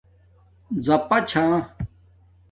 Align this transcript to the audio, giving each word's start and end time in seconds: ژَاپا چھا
ژَاپا 0.85 1.17
چھا 1.29 1.43